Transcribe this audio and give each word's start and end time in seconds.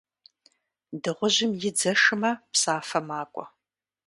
Дыгъужьым 1.01 1.51
и 1.67 1.69
дзэ 1.77 1.91
шымэ 2.01 2.31
псафэ 2.51 2.99
макӏуэ. 3.07 3.45